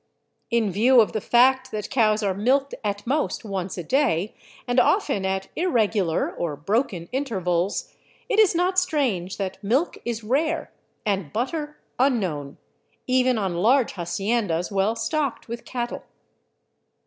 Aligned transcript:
In 0.49 0.71
view 0.71 0.99
of 0.99 1.11
the 1.11 1.21
fact 1.21 1.69
that 1.69 1.91
cows 1.91 2.23
are 2.23 2.33
milked 2.33 2.73
at 2.83 3.05
most 3.05 3.45
once 3.45 3.77
a 3.77 3.83
day, 3.83 4.35
and 4.67 4.79
often 4.79 5.27
at 5.27 5.49
irregular 5.55 6.31
or 6.35 6.55
broken 6.55 7.07
intervals, 7.11 7.93
it 8.27 8.39
is 8.39 8.55
not 8.55 8.79
strange 8.79 9.37
that 9.37 9.63
milk 9.63 9.99
is 10.03 10.23
rare, 10.23 10.71
and 11.05 11.31
butter 11.31 11.77
unknown, 11.99 12.57
even 13.05 13.37
on 13.37 13.53
large 13.57 13.93
haciendas 13.93 14.71
well 14.71 14.95
stocked 14.95 15.47
with 15.47 15.65
cattle. 15.65 16.03